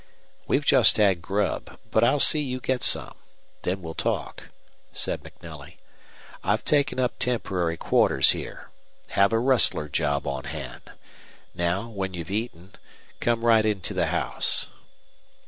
"We've 0.47 0.65
just 0.65 0.97
had 0.97 1.21
grub, 1.21 1.77
but 1.91 2.03
I'll 2.03 2.19
see 2.19 2.39
you 2.39 2.59
get 2.59 2.81
some. 2.81 3.13
Then 3.61 3.83
we'll 3.83 3.93
talk," 3.93 4.45
said 4.91 5.21
MacNelly. 5.21 5.77
"I've 6.43 6.65
taken 6.65 6.99
up 6.99 7.19
temporary 7.19 7.77
quarters 7.77 8.31
here. 8.31 8.71
Have 9.09 9.31
a 9.31 9.37
rustler 9.37 9.87
job 9.87 10.25
on 10.25 10.45
hand. 10.45 10.91
Now, 11.53 11.87
when 11.87 12.15
you've 12.15 12.31
eaten, 12.31 12.73
come 13.19 13.45
right 13.45 13.63
into 13.63 13.93
the 13.93 14.07
house." 14.07 14.69